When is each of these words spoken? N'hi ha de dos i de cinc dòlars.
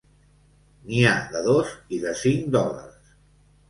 N'hi 0.87 1.03
ha 1.11 1.13
de 1.35 1.43
dos 1.51 1.77
i 1.99 2.03
de 2.09 2.17
cinc 2.25 2.53
dòlars. 2.61 3.19